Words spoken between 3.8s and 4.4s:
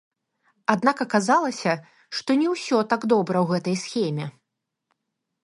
схеме.